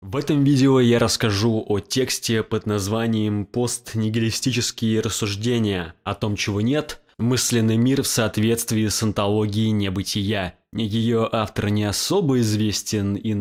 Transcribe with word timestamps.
В 0.00 0.16
этом 0.16 0.44
видео 0.44 0.78
я 0.78 1.00
расскажу 1.00 1.64
о 1.66 1.80
тексте 1.80 2.44
под 2.44 2.66
названием 2.66 3.44
«Постнигилистические 3.44 5.00
рассуждения 5.00 5.94
о 6.04 6.14
том, 6.14 6.36
чего 6.36 6.60
нет. 6.60 7.00
Мысленный 7.18 7.76
мир 7.76 8.02
в 8.02 8.06
соответствии 8.06 8.86
с 8.86 9.02
антологией 9.02 9.70
небытия». 9.70 10.54
Ее 10.72 11.28
автор 11.32 11.70
не 11.70 11.82
особо 11.82 12.38
известен 12.38 13.16
и 13.16 13.34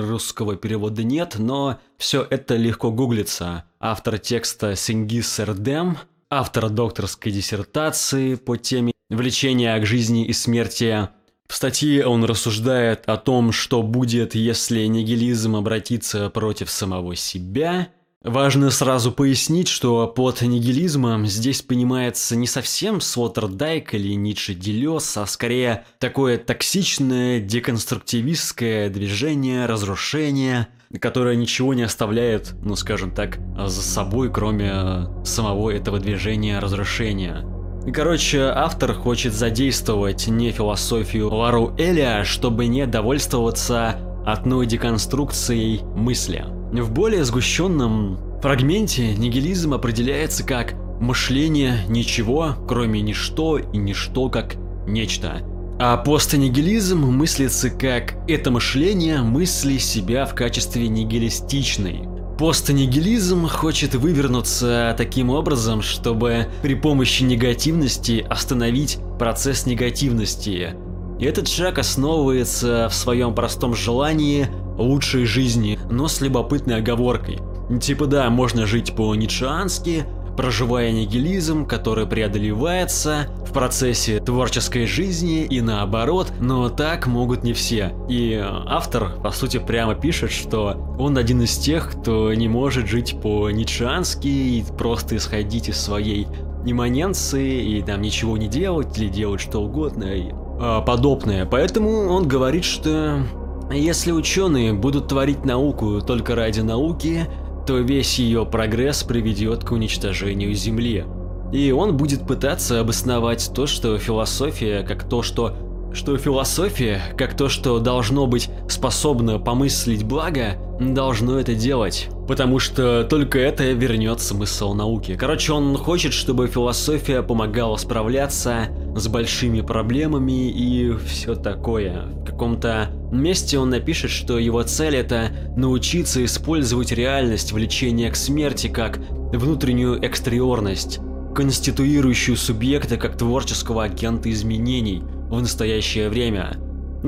русского 0.00 0.56
перевода 0.56 1.04
нет, 1.04 1.36
но 1.38 1.78
все 1.96 2.26
это 2.28 2.56
легко 2.56 2.90
гуглится. 2.90 3.64
Автор 3.78 4.18
текста 4.18 4.74
Сингис 4.74 5.38
Эрдем, 5.38 5.98
автор 6.28 6.70
докторской 6.70 7.30
диссертации 7.30 8.34
по 8.34 8.56
теме 8.56 8.92
«Влечение 9.10 9.78
к 9.78 9.86
жизни 9.86 10.24
и 10.26 10.32
смерти 10.32 11.08
в 11.50 11.56
статье 11.56 12.06
он 12.06 12.22
рассуждает 12.22 13.02
о 13.06 13.16
том, 13.16 13.50
что 13.50 13.82
будет, 13.82 14.36
если 14.36 14.86
нигилизм 14.86 15.56
обратится 15.56 16.30
против 16.30 16.70
самого 16.70 17.16
себя. 17.16 17.88
Важно 18.22 18.70
сразу 18.70 19.10
пояснить, 19.10 19.66
что 19.66 20.06
под 20.06 20.42
нигилизмом 20.42 21.26
здесь 21.26 21.62
понимается 21.62 22.36
не 22.36 22.46
совсем 22.46 23.00
Слоттердайк 23.00 23.94
или 23.94 24.12
Ницше 24.12 24.54
Делес, 24.54 25.16
а 25.16 25.26
скорее 25.26 25.84
такое 25.98 26.38
токсичное 26.38 27.40
деконструктивистское 27.40 28.88
движение 28.88 29.66
разрушения, 29.66 30.68
которое 31.00 31.34
ничего 31.34 31.74
не 31.74 31.82
оставляет, 31.82 32.54
ну 32.62 32.76
скажем 32.76 33.10
так, 33.10 33.40
за 33.56 33.82
собой, 33.82 34.32
кроме 34.32 35.08
самого 35.24 35.70
этого 35.70 35.98
движения 35.98 36.60
разрушения. 36.60 37.44
Короче, 37.92 38.42
автор 38.42 38.92
хочет 38.92 39.32
задействовать 39.32 40.28
не 40.28 40.50
философию 40.50 41.32
Лару 41.34 41.74
Эля, 41.78 42.24
чтобы 42.24 42.66
не 42.66 42.86
довольствоваться 42.86 43.96
одной 44.26 44.66
деконструкцией 44.66 45.82
мысли. 45.96 46.44
В 46.72 46.92
более 46.92 47.24
сгущенном 47.24 48.18
фрагменте 48.42 49.14
нигилизм 49.14 49.72
определяется 49.72 50.44
как 50.44 50.74
мышление 51.00 51.78
ничего, 51.88 52.54
кроме 52.68 53.00
ничто 53.00 53.58
и 53.58 53.76
ничто 53.78 54.28
как 54.28 54.56
нечто. 54.86 55.42
А 55.80 55.96
постнигилизм 55.96 57.00
мыслится 57.00 57.70
как 57.70 58.14
это 58.28 58.50
мышление 58.50 59.22
мысли 59.22 59.78
себя 59.78 60.26
в 60.26 60.34
качестве 60.34 60.88
нигилистичной, 60.88 62.06
Постнигилизм 62.40 63.46
хочет 63.48 63.94
вывернуться 63.94 64.94
таким 64.96 65.28
образом, 65.28 65.82
чтобы 65.82 66.46
при 66.62 66.74
помощи 66.74 67.22
негативности 67.22 68.24
остановить 68.30 68.96
процесс 69.18 69.66
негативности. 69.66 70.74
И 71.18 71.24
этот 71.26 71.48
шаг 71.48 71.78
основывается 71.78 72.88
в 72.88 72.94
своем 72.94 73.34
простом 73.34 73.74
желании 73.74 74.48
лучшей 74.78 75.26
жизни, 75.26 75.78
но 75.90 76.08
с 76.08 76.22
любопытной 76.22 76.76
оговоркой. 76.76 77.40
Типа 77.78 78.06
да, 78.06 78.30
можно 78.30 78.64
жить 78.64 78.96
по-ницшеански, 78.96 80.06
проживая 80.40 80.90
нигилизм, 80.90 81.66
который 81.66 82.06
преодолевается 82.06 83.26
в 83.46 83.52
процессе 83.52 84.20
творческой 84.20 84.86
жизни 84.86 85.44
и 85.44 85.60
наоборот, 85.60 86.32
но 86.40 86.70
так 86.70 87.06
могут 87.06 87.44
не 87.44 87.52
все. 87.52 87.92
И 88.08 88.42
автор, 88.42 89.16
по 89.22 89.32
сути, 89.32 89.58
прямо 89.58 89.94
пишет, 89.94 90.30
что 90.30 90.96
он 90.98 91.18
один 91.18 91.42
из 91.42 91.58
тех, 91.58 91.90
кто 91.90 92.32
не 92.32 92.48
может 92.48 92.86
жить 92.86 93.20
по-ницшеански 93.20 94.28
и 94.28 94.64
просто 94.78 95.18
исходить 95.18 95.68
из 95.68 95.78
своей 95.78 96.26
имманенции 96.64 97.76
и 97.76 97.82
там 97.82 98.00
ничего 98.00 98.38
не 98.38 98.48
делать 98.48 98.96
или 98.96 99.08
делать 99.08 99.42
что 99.42 99.58
угодно 99.58 100.04
и 100.04 100.30
э, 100.32 100.80
подобное. 100.86 101.44
Поэтому 101.44 102.06
он 102.06 102.26
говорит, 102.26 102.64
что 102.64 103.26
если 103.70 104.10
ученые 104.10 104.72
будут 104.72 105.08
творить 105.08 105.44
науку 105.44 106.00
только 106.00 106.34
ради 106.34 106.60
науки, 106.60 107.28
то 107.70 107.78
весь 107.78 108.18
ее 108.18 108.44
прогресс 108.44 109.04
приведет 109.04 109.62
к 109.62 109.70
уничтожению 109.70 110.52
Земли. 110.54 111.04
И 111.52 111.70
он 111.70 111.96
будет 111.96 112.26
пытаться 112.26 112.80
обосновать 112.80 113.48
то, 113.54 113.68
что 113.68 113.96
философия 113.96 114.82
как 114.82 115.08
то, 115.08 115.22
что 115.22 115.54
что 115.92 116.16
философия, 116.16 117.00
как 117.16 117.36
то, 117.36 117.48
что 117.48 117.78
должно 117.78 118.26
быть 118.26 118.50
способно 118.68 119.38
помыслить 119.38 120.02
благо, 120.02 120.56
должно 120.80 121.38
это 121.38 121.54
делать. 121.54 122.08
Потому 122.26 122.58
что 122.58 123.04
только 123.04 123.38
это 123.38 123.70
вернет 123.70 124.20
смысл 124.20 124.74
науки. 124.74 125.14
Короче, 125.14 125.52
он 125.52 125.76
хочет, 125.76 126.12
чтобы 126.12 126.48
философия 126.48 127.22
помогала 127.22 127.76
справляться 127.76 128.66
с 128.96 129.06
большими 129.06 129.60
проблемами 129.60 130.50
и 130.50 130.92
все 131.06 131.36
такое. 131.36 132.06
В 132.22 132.24
каком-то 132.24 132.88
месте 133.16 133.58
он 133.58 133.70
напишет, 133.70 134.10
что 134.10 134.38
его 134.38 134.62
цель 134.62 134.96
это 134.96 135.30
научиться 135.56 136.24
использовать 136.24 136.92
реальность 136.92 137.52
влечения 137.52 138.10
к 138.10 138.16
смерти 138.16 138.68
как 138.68 138.98
внутреннюю 139.32 140.04
экстериорность, 140.06 141.00
конституирующую 141.34 142.36
субъекта 142.36 142.96
как 142.96 143.16
творческого 143.16 143.84
агента 143.84 144.30
изменений 144.30 145.02
в 145.28 145.40
настоящее 145.40 146.08
время. 146.08 146.56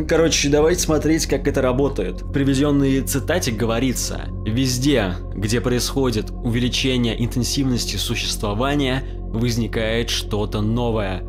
Короче, 0.09 0.49
давайте 0.49 0.81
смотреть, 0.81 1.27
как 1.27 1.47
это 1.47 1.61
работает. 1.61 2.23
В 2.23 2.33
приведенной 2.33 3.03
цитате 3.03 3.53
говорится, 3.53 4.23
везде, 4.47 5.15
где 5.35 5.61
происходит 5.61 6.31
увеличение 6.31 7.23
интенсивности 7.23 7.97
существования, 7.97 9.05
возникает 9.19 10.09
что-то 10.09 10.63
новое. 10.63 11.23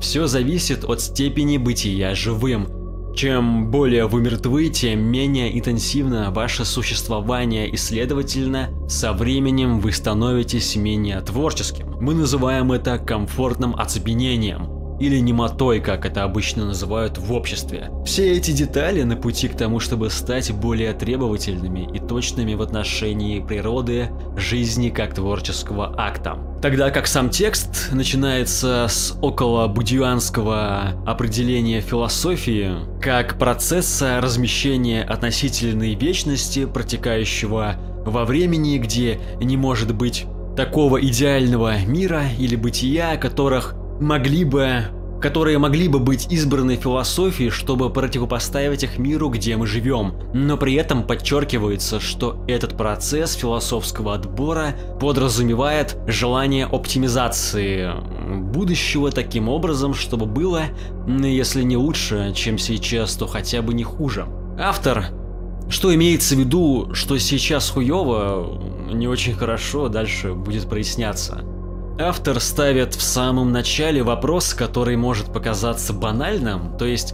Все 0.00 0.26
зависит 0.26 0.84
от 0.84 1.00
степени 1.00 1.56
бытия 1.56 2.14
живым, 2.14 2.68
чем 3.14 3.70
более 3.70 4.06
вы 4.06 4.20
мертвы, 4.20 4.68
тем 4.68 5.00
менее 5.00 5.56
интенсивно 5.58 6.30
ваше 6.30 6.64
существование 6.64 7.68
и, 7.68 7.76
следовательно, 7.76 8.70
со 8.88 9.12
временем 9.12 9.80
вы 9.80 9.92
становитесь 9.92 10.76
менее 10.76 11.20
творческим. 11.20 11.96
Мы 12.00 12.14
называем 12.14 12.72
это 12.72 12.98
комфортным 12.98 13.74
оцепенением 13.74 14.79
или 15.00 15.18
немотой, 15.18 15.80
как 15.80 16.06
это 16.06 16.22
обычно 16.22 16.66
называют 16.66 17.18
в 17.18 17.32
обществе. 17.32 17.90
Все 18.04 18.32
эти 18.32 18.52
детали 18.52 19.02
на 19.02 19.16
пути 19.16 19.48
к 19.48 19.56
тому, 19.56 19.80
чтобы 19.80 20.10
стать 20.10 20.52
более 20.52 20.92
требовательными 20.92 21.88
и 21.92 21.98
точными 21.98 22.54
в 22.54 22.62
отношении 22.62 23.40
природы, 23.40 24.10
жизни 24.36 24.90
как 24.90 25.14
творческого 25.14 25.94
акта. 25.98 26.38
Тогда 26.62 26.90
как 26.90 27.06
сам 27.06 27.30
текст 27.30 27.90
начинается 27.90 28.86
с 28.88 29.16
около 29.22 29.66
будюанского 29.66 31.02
определения 31.06 31.80
философии 31.80 32.72
как 33.00 33.38
процесса 33.38 34.20
размещения 34.20 35.02
относительной 35.02 35.94
вечности, 35.94 36.66
протекающего 36.66 37.76
во 38.04 38.26
времени, 38.26 38.76
где 38.76 39.18
не 39.40 39.56
может 39.56 39.94
быть 39.94 40.26
такого 40.56 41.00
идеального 41.00 41.78
мира 41.86 42.24
или 42.38 42.56
бытия, 42.56 43.16
которых 43.16 43.74
могли 44.00 44.44
бы 44.44 44.84
которые 45.20 45.58
могли 45.58 45.86
бы 45.88 45.98
быть 45.98 46.32
избраны 46.32 46.76
философией, 46.76 47.50
чтобы 47.50 47.90
противопоставить 47.90 48.84
их 48.84 48.98
миру, 48.98 49.28
где 49.28 49.56
мы 49.56 49.66
живем. 49.66 50.14
Но 50.32 50.56
при 50.56 50.74
этом 50.74 51.06
подчеркивается, 51.06 52.00
что 52.00 52.42
этот 52.48 52.76
процесс 52.76 53.34
философского 53.34 54.14
отбора 54.14 54.74
подразумевает 54.98 55.98
желание 56.06 56.66
оптимизации 56.66 57.90
будущего 58.50 59.10
таким 59.10 59.48
образом, 59.48 59.94
чтобы 59.94 60.26
было, 60.26 60.62
если 61.06 61.62
не 61.62 61.76
лучше, 61.76 62.32
чем 62.34 62.58
сейчас, 62.58 63.14
то 63.14 63.26
хотя 63.26 63.62
бы 63.62 63.74
не 63.74 63.84
хуже. 63.84 64.26
Автор 64.58 65.04
что 65.68 65.94
имеется 65.94 66.34
в 66.34 66.38
виду, 66.38 66.90
что 66.94 67.16
сейчас 67.18 67.70
хуево, 67.70 68.60
не 68.92 69.06
очень 69.06 69.34
хорошо, 69.34 69.88
дальше 69.88 70.34
будет 70.34 70.68
проясняться. 70.68 71.44
Автор 72.02 72.40
ставит 72.40 72.94
в 72.94 73.02
самом 73.02 73.52
начале 73.52 74.02
вопрос, 74.02 74.54
который 74.54 74.96
может 74.96 75.34
показаться 75.34 75.92
банальным, 75.92 76.78
то 76.78 76.86
есть 76.86 77.12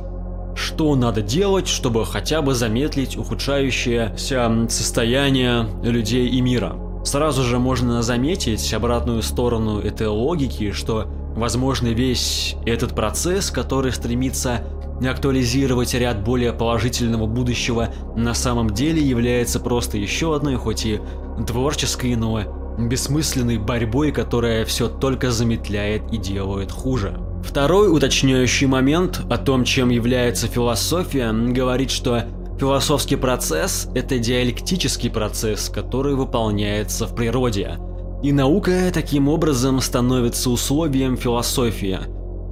что 0.55 0.95
надо 0.95 1.23
делать, 1.23 1.67
чтобы 1.67 2.07
хотя 2.07 2.41
бы 2.41 2.55
замедлить 2.55 3.17
ухудшающееся 3.17 4.69
состояние 4.69 5.67
людей 5.83 6.29
и 6.29 6.41
мира. 6.41 6.77
Сразу 7.05 7.43
же 7.43 7.59
можно 7.59 8.01
заметить 8.03 8.73
обратную 8.73 9.23
сторону 9.23 9.81
этой 9.81 10.07
логики, 10.07 10.71
что, 10.71 11.09
возможно, 11.35 11.89
весь 11.89 12.55
этот 12.65 12.95
процесс, 12.95 13.51
который 13.51 13.91
стремится 13.91 14.63
актуализировать 15.05 15.95
ряд 15.95 16.23
более 16.23 16.53
положительного 16.53 17.27
будущего, 17.27 17.89
на 18.15 18.35
самом 18.35 18.71
деле 18.71 19.03
является 19.03 19.59
просто 19.59 19.99
еще 19.99 20.37
одной, 20.37 20.55
хоть 20.55 20.87
и 20.87 21.01
творческой, 21.45 22.15
но 22.15 22.56
бессмысленной 22.79 23.59
борьбой, 23.59 24.13
которая 24.13 24.65
все 24.65 24.89
только 24.89 25.31
замедляет 25.31 26.03
и 26.13 26.17
делает 26.17 26.71
хуже. 26.73 27.19
Второй 27.45 27.95
уточняющий 27.95 28.67
момент 28.67 29.21
о 29.31 29.39
том, 29.39 29.65
чем 29.65 29.91
является 29.91 30.49
философия, 30.49 31.33
говорит, 31.33 31.91
что 31.91 32.25
философский 32.59 33.17
процесс– 33.17 33.89
это 33.95 34.19
диалектический 34.19 35.11
процесс, 35.11 35.69
который 35.69 36.15
выполняется 36.15 37.07
в 37.07 37.15
природе. 37.15 37.79
И 38.23 38.33
наука 38.33 38.91
таким 38.93 39.29
образом 39.29 39.81
становится 39.81 40.51
условием 40.51 41.17
философии. 41.17 42.01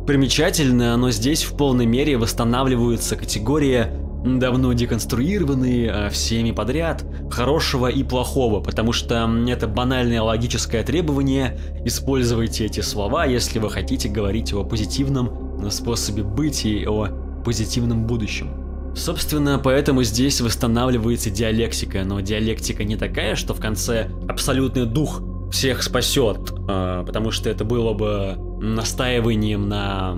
Примечательно, 0.06 0.97
но 0.97 1.11
здесь 1.11 1.43
в 1.43 1.56
полной 1.56 1.87
мере 1.87 2.19
восстанавливаются 2.19 3.17
категории 3.17 3.87
давно 4.25 4.73
деконструированы 4.73 5.88
а, 5.88 6.11
всеми 6.11 6.50
подряд, 6.50 7.05
хорошего 7.31 7.88
и 7.88 8.03
плохого, 8.03 8.61
потому 8.61 8.93
что 8.93 9.29
это 9.49 9.69
банальное 9.69 10.23
логическое 10.23 10.82
требование, 10.82 11.59
используйте 11.85 12.65
эти 12.67 12.81
слова, 12.81 13.26
если 13.26 13.59
вы 13.59 13.71
хотите 13.71 14.09
говорить 14.09 14.53
о 14.53 14.65
позитивном 14.65 15.71
способе 15.71 16.23
быть 16.23 16.65
и 16.65 16.87
о 16.87 17.09
позитивном 17.44 18.06
будущем. 18.06 18.50
Собственно, 18.97 19.59
поэтому 19.59 20.05
здесь 20.05 20.41
восстанавливается 20.41 21.29
диалектика, 21.29 22.05
но 22.05 22.20
диалектика 22.20 22.85
не 22.85 22.97
такая, 22.97 23.35
что 23.35 23.53
в 23.53 23.61
конце 23.61 24.09
абсолютный 24.29 24.87
дух 24.87 25.20
всех 25.53 25.82
спасет, 25.82 26.53
а, 26.69 27.05
потому 27.05 27.31
что 27.31 27.50
это 27.50 27.65
было 27.65 27.93
бы 27.93 28.37
настаиванием 28.61 29.69
на 29.69 30.17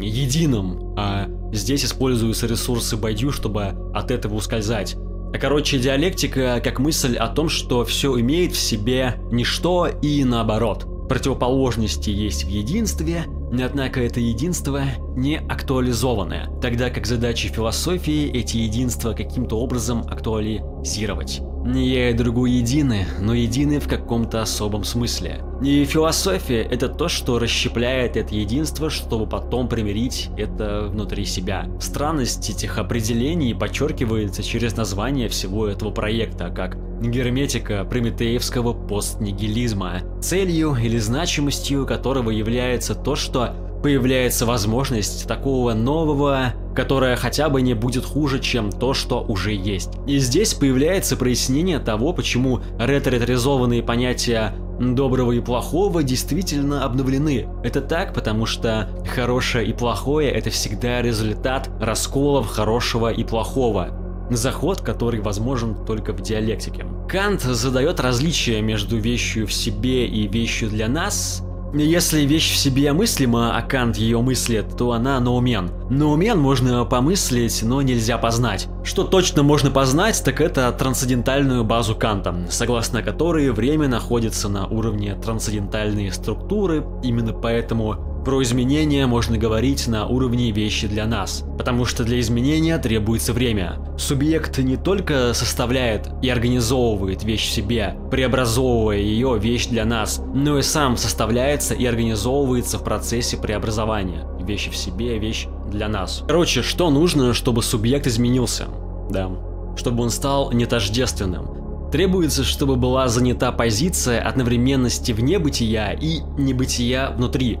едином, 0.00 0.94
а 0.96 1.28
здесь 1.52 1.84
используются 1.84 2.46
ресурсы 2.46 2.96
Байдю, 2.96 3.30
чтобы 3.32 3.74
от 3.94 4.10
этого 4.10 4.34
ускользать. 4.34 4.96
А 5.32 5.38
короче, 5.38 5.78
диалектика 5.78 6.60
как 6.62 6.80
мысль 6.80 7.16
о 7.16 7.28
том, 7.28 7.48
что 7.48 7.84
все 7.84 8.18
имеет 8.20 8.52
в 8.52 8.58
себе 8.58 9.14
ничто 9.30 9.86
и 9.86 10.24
наоборот. 10.24 10.86
Противоположности 11.08 12.10
есть 12.10 12.44
в 12.44 12.48
единстве, 12.48 13.24
Однако 13.52 14.00
это 14.00 14.20
единство 14.20 14.82
не 15.16 15.38
актуализованное, 15.38 16.48
тогда 16.62 16.88
как 16.88 17.06
задачи 17.06 17.48
философии 17.48 18.30
эти 18.30 18.58
единства 18.58 19.12
каким-то 19.12 19.58
образом 19.58 20.04
актуализировать. 20.08 21.40
Не 21.64 21.88
я 21.88 22.10
и 22.10 22.14
другой 22.14 22.52
едины, 22.52 23.06
но 23.20 23.34
едины 23.34 23.80
в 23.80 23.88
каком-то 23.88 24.40
особом 24.40 24.84
смысле. 24.84 25.42
И 25.62 25.84
философия— 25.84 26.62
это 26.70 26.88
то, 26.88 27.08
что 27.08 27.38
расщепляет 27.38 28.16
это 28.16 28.34
единство, 28.34 28.88
чтобы 28.88 29.26
потом 29.26 29.68
примирить 29.68 30.30
это 30.38 30.86
внутри 30.88 31.26
себя. 31.26 31.66
Странность 31.78 32.48
этих 32.48 32.78
определений 32.78 33.54
подчеркивается 33.54 34.42
через 34.42 34.74
название 34.76 35.28
всего 35.28 35.66
этого 35.66 35.90
проекта, 35.90 36.48
как 36.48 36.78
герметика 37.02 37.84
прометеевского 37.84 38.72
постнигилизма, 38.72 40.00
целью 40.22 40.74
или 40.74 40.96
значимостью 40.98 41.86
которого 41.86 42.30
является 42.30 42.94
то, 42.94 43.16
что 43.16 43.54
появляется 43.82 44.46
возможность 44.46 45.26
такого 45.26 45.72
нового, 45.72 46.54
которое 46.80 47.14
хотя 47.14 47.50
бы 47.50 47.60
не 47.60 47.74
будет 47.74 48.06
хуже, 48.06 48.40
чем 48.40 48.72
то, 48.72 48.94
что 48.94 49.20
уже 49.20 49.52
есть. 49.52 49.90
И 50.06 50.16
здесь 50.16 50.54
появляется 50.54 51.14
прояснение 51.14 51.78
того, 51.78 52.14
почему 52.14 52.60
ретро-ретризованные 52.78 53.82
понятия 53.82 54.54
доброго 54.80 55.32
и 55.32 55.40
плохого 55.40 56.02
действительно 56.02 56.82
обновлены. 56.82 57.46
Это 57.62 57.82
так, 57.82 58.14
потому 58.14 58.46
что 58.46 58.88
хорошее 59.14 59.68
и 59.68 59.74
плохое 59.74 60.30
это 60.30 60.48
всегда 60.48 61.02
результат 61.02 61.68
расколов 61.78 62.46
хорошего 62.46 63.12
и 63.12 63.24
плохого. 63.24 63.90
Заход, 64.30 64.80
который 64.80 65.20
возможен 65.20 65.84
только 65.84 66.14
в 66.14 66.22
диалектике. 66.22 66.86
Кант 67.10 67.42
задает 67.42 68.00
различие 68.00 68.62
между 68.62 68.96
вещью 68.96 69.46
в 69.46 69.52
себе 69.52 70.06
и 70.06 70.26
вещью 70.26 70.70
для 70.70 70.88
нас, 70.88 71.42
если 71.72 72.22
вещь 72.22 72.52
в 72.52 72.56
себе 72.56 72.92
мыслима, 72.92 73.56
а 73.56 73.62
Кант 73.62 73.96
ее 73.96 74.20
мыслит, 74.20 74.76
то 74.76 74.92
она 74.92 75.20
ноумен. 75.20 75.70
Ноумен 75.88 76.38
можно 76.38 76.84
помыслить, 76.84 77.62
но 77.62 77.82
нельзя 77.82 78.18
познать. 78.18 78.68
Что 78.82 79.04
точно 79.04 79.42
можно 79.42 79.70
познать, 79.70 80.20
так 80.24 80.40
это 80.40 80.70
трансцендентальную 80.72 81.64
базу 81.64 81.94
Канта, 81.94 82.34
согласно 82.50 83.02
которой 83.02 83.50
время 83.50 83.88
находится 83.88 84.48
на 84.48 84.66
уровне 84.66 85.14
трансцендентальной 85.14 86.10
структуры, 86.12 86.84
именно 87.02 87.32
поэтому 87.32 88.09
про 88.24 88.42
изменения 88.42 89.06
можно 89.06 89.38
говорить 89.38 89.88
на 89.88 90.06
уровне 90.06 90.50
вещи 90.50 90.86
для 90.86 91.06
нас, 91.06 91.44
потому 91.56 91.84
что 91.84 92.04
для 92.04 92.20
изменения 92.20 92.76
требуется 92.78 93.32
время. 93.32 93.78
Субъект 93.98 94.58
не 94.58 94.76
только 94.76 95.32
составляет 95.32 96.08
и 96.22 96.28
организовывает 96.28 97.24
вещь 97.24 97.48
в 97.48 97.52
себе, 97.52 97.96
преобразовывая 98.10 98.98
ее 98.98 99.38
вещь 99.38 99.66
для 99.66 99.84
нас, 99.84 100.22
но 100.34 100.58
и 100.58 100.62
сам 100.62 100.96
составляется 100.96 101.74
и 101.74 101.86
организовывается 101.86 102.78
в 102.78 102.84
процессе 102.84 103.36
преобразования. 103.36 104.26
Вещи 104.40 104.70
в 104.70 104.76
себе, 104.76 105.18
вещь 105.18 105.46
для 105.70 105.88
нас. 105.88 106.22
Короче, 106.26 106.62
что 106.62 106.90
нужно, 106.90 107.32
чтобы 107.32 107.62
субъект 107.62 108.06
изменился? 108.06 108.66
Да, 109.10 109.30
чтобы 109.76 110.02
он 110.02 110.10
стал 110.10 110.52
нетождественным. 110.52 111.90
Требуется, 111.90 112.44
чтобы 112.44 112.76
была 112.76 113.08
занята 113.08 113.50
позиция 113.50 114.20
одновременности 114.20 115.10
вне 115.10 115.38
бытия 115.38 115.92
и 115.92 116.20
небытия 116.38 117.10
внутри, 117.10 117.58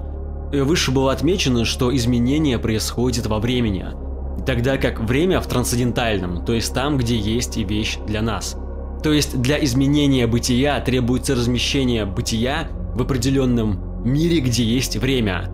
Выше 0.52 0.90
было 0.90 1.12
отмечено, 1.12 1.64
что 1.64 1.94
изменение 1.94 2.58
происходит 2.58 3.26
во 3.26 3.38
времени, 3.38 3.86
тогда 4.44 4.78
как 4.78 5.00
время 5.00 5.40
в 5.40 5.46
трансцендентальном, 5.46 6.44
то 6.44 6.52
есть 6.52 6.74
там, 6.74 6.98
где 6.98 7.16
есть 7.16 7.56
и 7.56 7.64
вещь 7.64 7.98
для 8.06 8.20
нас. 8.20 8.56
То 9.02 9.12
есть 9.12 9.40
для 9.40 9.62
изменения 9.64 10.26
бытия 10.26 10.80
требуется 10.80 11.34
размещение 11.34 12.04
бытия 12.04 12.68
в 12.94 13.02
определенном 13.02 14.02
мире, 14.04 14.40
где 14.40 14.64
есть 14.64 14.96
время. 14.96 15.50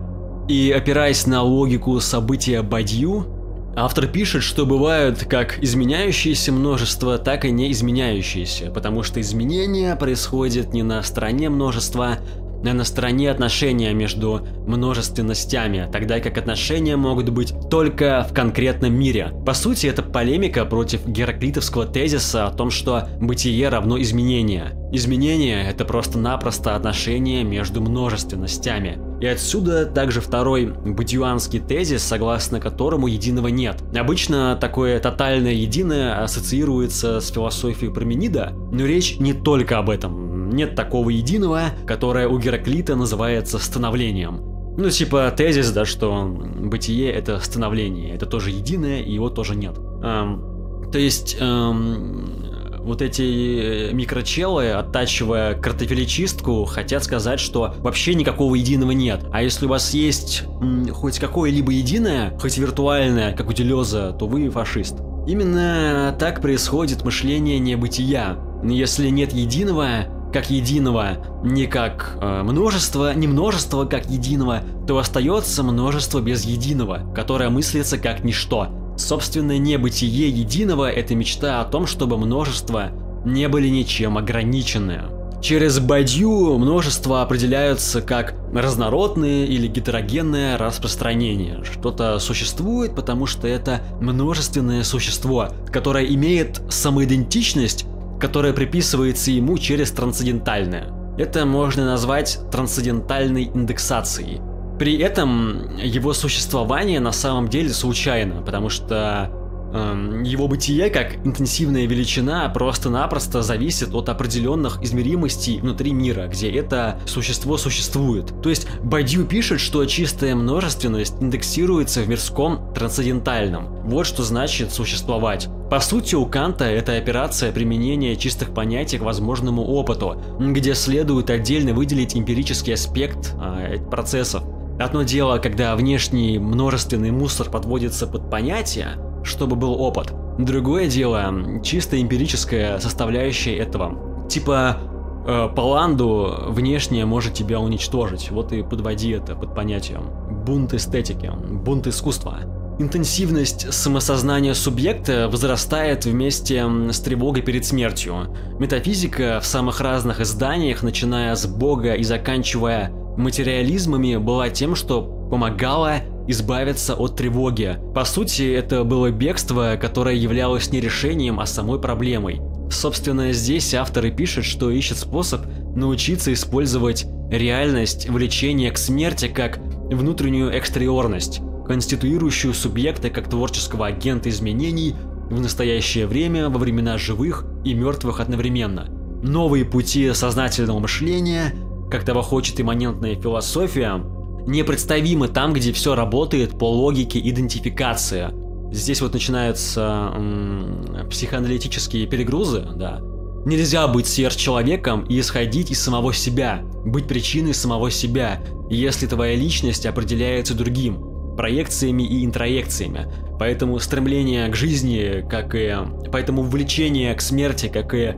И 0.47 0.71
опираясь 0.71 1.27
на 1.27 1.43
логику 1.43 1.99
события 1.99 2.61
Бадью, 2.61 3.27
автор 3.75 4.07
пишет, 4.07 4.43
что 4.43 4.65
бывают 4.65 5.25
как 5.29 5.61
изменяющиеся 5.61 6.51
множества, 6.51 7.17
так 7.17 7.45
и 7.45 7.51
не 7.51 7.71
изменяющиеся, 7.71 8.71
потому 8.71 9.03
что 9.03 9.21
изменение 9.21 9.95
происходит 9.95 10.73
не 10.73 10.83
на 10.83 11.03
стороне 11.03 11.49
множества, 11.49 12.17
на 12.63 12.83
стороне 12.83 13.31
отношения 13.31 13.93
между 13.93 14.45
множественностями, 14.65 15.89
тогда 15.91 16.19
как 16.19 16.37
отношения 16.37 16.95
могут 16.95 17.29
быть 17.29 17.53
только 17.69 18.25
в 18.29 18.33
конкретном 18.33 18.93
мире. 18.93 19.31
По 19.45 19.53
сути, 19.53 19.87
это 19.87 20.03
полемика 20.03 20.65
против 20.65 21.07
гераклитовского 21.07 21.85
тезиса 21.85 22.45
о 22.45 22.51
том, 22.51 22.69
что 22.69 23.07
бытие 23.19 23.69
равно 23.69 23.99
изменение. 24.01 24.73
Изменение– 24.91 25.67
это 25.69 25.83
просто-напросто 25.83 26.75
отношение 26.75 27.43
между 27.43 27.81
множественностями. 27.81 28.99
И 29.19 29.25
отсюда 29.25 29.85
также 29.85 30.21
второй 30.21 30.67
бадьюанский 30.67 31.59
тезис, 31.59 32.03
согласно 32.03 32.59
которому 32.59 33.07
единого 33.07 33.47
нет. 33.47 33.83
Обычно 33.95 34.55
такое 34.55 34.99
тотальное 34.99 35.53
единое 35.53 36.23
ассоциируется 36.23 37.19
с 37.19 37.31
философией 37.31 37.91
Парменида, 37.91 38.53
но 38.71 38.85
речь 38.85 39.17
не 39.19 39.33
только 39.33 39.79
об 39.79 39.89
этом. 39.89 40.26
Нет 40.57 40.73
такого 40.73 41.11
единого, 41.11 41.65
которое 41.85 42.27
у 42.27 42.39
Гераклита 42.39 42.95
называется 42.95 43.59
становлением. 43.59 44.41
Ну, 44.75 44.89
типа 44.89 45.31
тезис, 45.37 45.69
да, 45.69 45.85
что 45.85 46.25
бытие 46.25 47.11
это 47.11 47.39
становление, 47.39 48.15
это 48.15 48.25
тоже 48.25 48.49
единое, 48.49 49.01
и 49.03 49.13
его 49.13 49.29
тоже 49.29 49.55
нет. 49.55 49.77
Эм, 49.77 50.89
то 50.91 50.97
есть, 50.97 51.37
эм, 51.39 52.47
вот 52.79 53.03
эти 53.03 53.89
э, 53.89 53.93
микрочелы, 53.93 54.71
оттачивая 54.71 55.53
картофелечистку, 55.53 56.65
хотят 56.65 57.03
сказать, 57.03 57.39
что 57.39 57.75
вообще 57.77 58.15
никакого 58.15 58.55
единого 58.55 58.91
нет. 58.91 59.27
А 59.31 59.43
если 59.43 59.67
у 59.67 59.69
вас 59.69 59.93
есть 59.93 60.41
м, 60.59 60.87
хоть 60.91 61.19
какое-либо 61.19 61.71
единое, 61.71 62.35
хоть 62.39 62.57
виртуальное, 62.57 63.35
как 63.35 63.47
у 63.47 63.53
Делеза, 63.53 64.11
то 64.17 64.25
вы 64.25 64.49
фашист. 64.49 64.95
Именно 65.27 66.15
так 66.17 66.41
происходит 66.41 67.03
мышление 67.05 67.59
небытия. 67.59 68.39
Если 68.63 69.09
нет 69.09 69.33
единого, 69.33 70.16
как 70.37 70.51
единого, 70.51 71.17
не 71.43 71.65
как 71.65 72.15
э, 72.21 72.43
множество, 72.43 73.11
не 73.15 73.25
множество 73.25 73.85
как 73.85 74.05
единого, 74.05 74.61
то 74.87 74.99
остается 74.99 75.63
множество 75.63 76.19
без 76.19 76.45
единого, 76.45 77.11
которое 77.15 77.49
мыслится 77.49 77.97
как 77.97 78.23
ничто. 78.23 78.67
Собственное 78.99 79.57
небытие 79.57 80.29
единого– 80.29 80.91
это 80.91 81.15
мечта 81.15 81.59
о 81.59 81.65
том, 81.65 81.87
чтобы 81.87 82.19
множества 82.19 82.91
не 83.25 83.47
были 83.47 83.67
ничем 83.67 84.15
ограничены. 84.15 85.05
Через 85.41 85.79
бадью 85.79 86.59
множества 86.59 87.23
определяются 87.23 88.03
как 88.03 88.35
разнородные 88.53 89.47
или 89.47 89.65
гетерогенное 89.65 90.55
распространение. 90.59 91.63
Что-то 91.63 92.19
существует, 92.19 92.93
потому 92.93 93.25
что 93.25 93.47
это 93.47 93.81
множественное 93.99 94.83
существо, 94.83 95.49
которое 95.71 96.05
имеет 96.05 96.61
самоидентичность, 96.69 97.87
которая 98.19 98.53
приписывается 98.53 99.31
ему 99.31 99.57
через 99.57 99.91
трансцендентальное. 99.91 100.89
Это 101.17 101.45
можно 101.45 101.85
назвать 101.85 102.39
трансцендентальной 102.51 103.45
индексацией. 103.45 104.39
При 104.77 104.97
этом 104.97 105.77
его 105.77 106.13
существование 106.13 106.99
на 106.99 107.11
самом 107.11 107.47
деле 107.47 107.69
случайно, 107.69 108.41
потому 108.43 108.69
что 108.69 109.31
его 109.73 110.47
бытие 110.47 110.89
как 110.89 111.17
интенсивная 111.25 111.85
величина 111.85 112.47
просто-напросто 112.49 113.41
зависит 113.41 113.93
от 113.93 114.09
определенных 114.09 114.81
измеримостей 114.81 115.59
внутри 115.59 115.91
мира, 115.91 116.27
где 116.27 116.49
это 116.51 116.99
существо 117.05 117.57
существует. 117.57 118.33
То 118.41 118.49
есть 118.49 118.67
Бадью 118.81 119.25
пишет, 119.25 119.59
что 119.59 119.85
чистая 119.85 120.35
множественность 120.35 121.15
индексируется 121.19 122.01
в 122.01 122.09
мирском 122.09 122.73
трансцендентальном. 122.73 123.67
Вот 123.83 124.05
что 124.05 124.23
значит 124.23 124.71
существовать. 124.71 125.47
По 125.69 125.81
сути, 125.81 126.15
у 126.15 126.25
Канта 126.25 126.65
это 126.65 126.95
операция 126.95 127.51
применения 127.51 128.15
чистых 128.15 128.53
понятий 128.53 128.97
к 128.97 129.01
возможному 129.01 129.63
опыту, 129.63 130.21
где 130.39 130.75
следует 130.75 131.29
отдельно 131.29 131.73
выделить 131.73 132.15
эмпирический 132.15 132.73
аспект 132.73 133.33
э, 133.41 133.77
процессов. 133.91 134.43
Одно 134.79 135.03
дело, 135.03 135.39
когда 135.39 135.75
внешний 135.75 136.37
множественный 136.37 137.11
мусор 137.11 137.49
подводится 137.49 138.05
под 138.05 138.29
понятие, 138.29 138.95
чтобы 139.27 139.55
был 139.55 139.79
опыт. 139.79 140.13
Другое 140.37 140.87
дело, 140.87 141.61
чисто 141.63 141.99
эмпирическая 142.01 142.79
составляющая 142.79 143.55
этого. 143.55 144.27
Типа, 144.29 144.77
э, 145.25 145.49
Паланду 145.55 146.45
внешне 146.49 147.05
может 147.05 147.33
тебя 147.33 147.59
уничтожить. 147.59 148.29
Вот 148.31 148.51
и 148.51 148.61
подводи 148.61 149.11
это 149.11 149.35
под 149.35 149.55
понятием. 149.55 150.09
Бунт 150.45 150.73
эстетики, 150.73 151.31
бунт 151.31 151.87
искусства. 151.87 152.39
Интенсивность 152.79 153.73
самосознания 153.73 154.53
субъекта 154.53 155.27
возрастает 155.27 156.05
вместе 156.05 156.63
с 156.91 156.99
тревогой 156.99 157.41
перед 157.41 157.65
смертью. 157.65 158.27
Метафизика 158.59 159.39
в 159.41 159.47
самых 159.47 159.81
разных 159.81 160.21
изданиях, 160.21 160.83
начиная 160.83 161.33
с 161.33 161.47
Бога 161.47 161.95
и 161.95 162.03
заканчивая 162.03 162.91
материализмами, 163.17 164.17
была 164.17 164.51
тем, 164.51 164.75
что 164.75 165.01
помогала 165.01 166.01
избавиться 166.27 166.95
от 166.95 167.15
тревоги. 167.15 167.77
По 167.95 168.05
сути, 168.05 168.53
это 168.53 168.83
было 168.83 169.11
бегство, 169.11 169.77
которое 169.79 170.15
являлось 170.15 170.71
не 170.71 170.79
решением, 170.79 171.39
а 171.39 171.45
самой 171.45 171.79
проблемой. 171.79 172.41
Собственно, 172.69 173.31
здесь 173.31 173.73
авторы 173.73 174.11
пишут, 174.11 174.45
что 174.45 174.69
ищет 174.69 174.97
способ 174.97 175.41
научиться 175.75 176.33
использовать 176.33 177.05
реальность 177.31 178.09
влечения 178.09 178.71
к 178.71 178.77
смерти 178.77 179.27
как 179.27 179.59
внутреннюю 179.89 180.57
экстериорность 180.57 181.41
конституирующую 181.67 182.53
субъекта 182.53 183.09
как 183.09 183.29
творческого 183.29 183.87
агента 183.87 184.29
изменений 184.29 184.95
в 185.29 185.39
настоящее 185.39 186.07
время, 186.07 186.49
во 186.49 186.57
времена 186.57 186.97
живых 186.97 187.45
и 187.65 187.73
мертвых 187.73 188.21
одновременно. 188.21 188.87
Новые 189.21 189.65
пути 189.65 190.13
сознательного 190.13 190.79
мышления, 190.79 191.53
как 191.91 192.05
того 192.05 192.21
хочет 192.21 192.61
имманентная 192.61 193.15
философия, 193.15 194.01
непредставимы 194.47 195.27
там, 195.27 195.53
где 195.53 195.71
все 195.71 195.95
работает 195.95 196.57
по 196.57 196.69
логике 196.71 197.19
идентификации. 197.19 198.29
Здесь 198.71 199.01
вот 199.01 199.13
начинаются 199.13 200.11
м- 200.15 201.07
психоаналитические 201.09 202.07
перегрузы, 202.07 202.67
да. 202.75 202.99
Нельзя 203.45 203.87
быть 203.87 204.07
сверхчеловеком 204.07 205.05
и 205.05 205.19
исходить 205.19 205.71
из 205.71 205.81
самого 205.81 206.13
себя, 206.13 206.61
быть 206.83 207.07
причиной 207.07 207.53
самого 207.53 207.89
себя, 207.91 208.41
если 208.69 209.07
твоя 209.07 209.35
личность 209.35 209.85
определяется 209.85 210.53
другим, 210.53 211.35
проекциями 211.37 212.03
и 212.03 212.25
интроекциями. 212.25 213.07
Поэтому 213.39 213.79
стремление 213.79 214.49
к 214.49 214.55
жизни, 214.55 215.25
как 215.29 215.55
и... 215.55 215.73
Поэтому 216.11 216.41
влечение 216.41 217.13
к 217.13 217.21
смерти, 217.21 217.69
как 217.71 217.93
и 217.93 218.15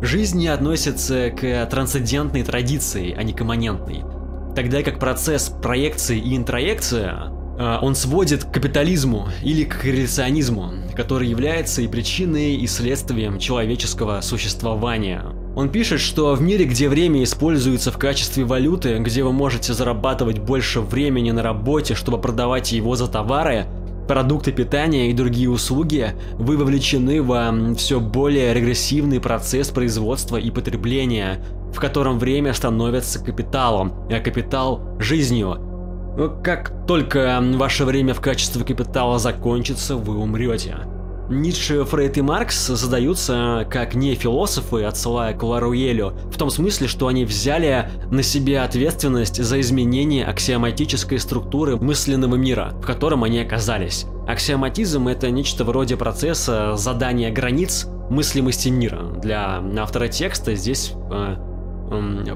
жизни 0.00 0.46
относится 0.46 1.30
к 1.30 1.66
трансцендентной 1.66 2.42
традиции, 2.42 3.14
а 3.16 3.22
не 3.22 3.32
к 3.32 3.42
имманентной. 3.42 4.02
Тогда 4.54 4.82
как 4.82 4.98
процесс 4.98 5.48
проекции 5.48 6.18
и 6.18 6.36
интроекции 6.36 7.10
а, 7.58 7.80
он 7.82 7.94
сводит 7.94 8.44
к 8.44 8.52
капитализму 8.52 9.28
или 9.42 9.64
к 9.64 9.80
корреляционизму, 9.80 10.72
который 10.94 11.28
является 11.28 11.82
и 11.82 11.88
причиной, 11.88 12.54
и 12.56 12.66
следствием 12.66 13.38
человеческого 13.38 14.20
существования. 14.20 15.24
Он 15.56 15.70
пишет, 15.70 16.00
что 16.00 16.34
в 16.34 16.42
мире, 16.42 16.64
где 16.64 16.88
время 16.88 17.22
используется 17.22 17.92
в 17.92 17.98
качестве 17.98 18.44
валюты, 18.44 18.98
где 18.98 19.22
вы 19.22 19.32
можете 19.32 19.72
зарабатывать 19.72 20.38
больше 20.38 20.80
времени 20.80 21.30
на 21.30 21.42
работе, 21.42 21.94
чтобы 21.94 22.20
продавать 22.20 22.72
его 22.72 22.96
за 22.96 23.06
товары, 23.06 23.66
продукты 24.06 24.52
питания 24.52 25.10
и 25.10 25.14
другие 25.14 25.50
услуги, 25.50 26.12
вы 26.34 26.56
вовлечены 26.56 27.22
в 27.22 27.74
все 27.76 28.00
более 28.00 28.54
регрессивный 28.54 29.20
процесс 29.20 29.68
производства 29.68 30.36
и 30.36 30.50
потребления, 30.50 31.44
в 31.72 31.80
котором 31.80 32.18
время 32.18 32.52
становится 32.54 33.22
капиталом, 33.22 33.92
а 34.10 34.20
капитал– 34.20 34.96
жизнью. 34.98 35.58
Как 36.44 36.86
только 36.86 37.42
ваше 37.56 37.84
время 37.84 38.14
в 38.14 38.20
качестве 38.20 38.64
капитала 38.64 39.18
закончится, 39.18 39.96
вы 39.96 40.16
умрете. 40.16 40.76
Ницше, 41.28 41.84
Фрейд 41.84 42.18
и 42.18 42.22
Маркс 42.22 42.66
задаются 42.66 43.66
как 43.70 43.94
не 43.94 44.14
философы, 44.14 44.84
отсылая 44.84 45.34
к 45.34 45.42
Ларуэлю, 45.42 46.12
в 46.30 46.36
том 46.36 46.50
смысле, 46.50 46.86
что 46.86 47.06
они 47.06 47.24
взяли 47.24 47.88
на 48.10 48.22
себя 48.22 48.64
ответственность 48.64 49.42
за 49.42 49.60
изменение 49.60 50.26
аксиоматической 50.26 51.18
структуры 51.18 51.76
мысленного 51.76 52.36
мира, 52.36 52.72
в 52.82 52.86
котором 52.86 53.24
они 53.24 53.38
оказались. 53.38 54.06
Аксиоматизм— 54.26 55.08
это 55.08 55.30
нечто 55.30 55.64
вроде 55.64 55.96
процесса 55.96 56.76
задания 56.76 57.32
границ 57.32 57.86
мыслимости 58.10 58.68
мира. 58.68 59.02
Для 59.22 59.62
автора 59.78 60.08
текста 60.08 60.54
здесь 60.54 60.92
э, 61.10 61.36